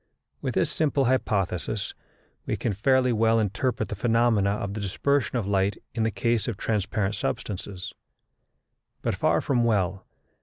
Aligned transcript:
With 0.41 0.55
this 0.55 0.71
simple 0.71 1.05
hypothesis 1.05 1.93
we 2.47 2.57
can 2.57 2.73
fairly 2.73 3.13
well 3.13 3.39
interpret 3.39 3.89
the 3.89 3.95
phenomena 3.95 4.49
of 4.49 4.73
the 4.73 4.79
dispersion 4.81 5.37
of 5.37 5.45
light 5.45 5.77
in 5.93 6.01
the 6.01 6.09
case 6.09 6.47
of 6.47 6.57
transparent 6.57 7.13
substances; 7.13 7.93
but 9.03 9.13
far 9.13 9.41
from 9.41 9.63
well, 9.63 9.93
as 9.93 9.99
M. 9.99 10.05